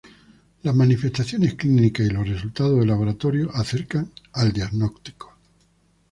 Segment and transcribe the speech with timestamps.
[0.63, 5.31] Las manifestaciones clínicas y los resultados de laboratorio acercan al diagnóstico.